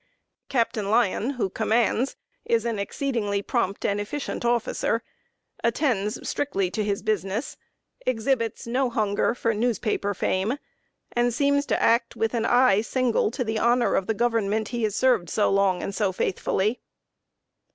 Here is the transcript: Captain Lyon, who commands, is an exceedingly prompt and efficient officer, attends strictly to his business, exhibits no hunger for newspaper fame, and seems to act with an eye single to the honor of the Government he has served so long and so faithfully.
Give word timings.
Captain 0.49 0.89
Lyon, 0.89 1.29
who 1.35 1.47
commands, 1.47 2.15
is 2.43 2.65
an 2.65 2.79
exceedingly 2.79 3.43
prompt 3.43 3.85
and 3.85 4.01
efficient 4.01 4.43
officer, 4.43 5.03
attends 5.63 6.27
strictly 6.27 6.71
to 6.71 6.83
his 6.83 7.03
business, 7.03 7.55
exhibits 8.07 8.65
no 8.65 8.89
hunger 8.89 9.35
for 9.35 9.53
newspaper 9.53 10.15
fame, 10.15 10.57
and 11.11 11.31
seems 11.35 11.67
to 11.67 11.79
act 11.79 12.15
with 12.15 12.33
an 12.33 12.45
eye 12.47 12.81
single 12.81 13.29
to 13.29 13.43
the 13.43 13.59
honor 13.59 13.93
of 13.93 14.07
the 14.07 14.15
Government 14.15 14.69
he 14.69 14.81
has 14.81 14.95
served 14.95 15.29
so 15.29 15.51
long 15.51 15.83
and 15.83 15.93
so 15.93 16.11
faithfully. 16.11 16.79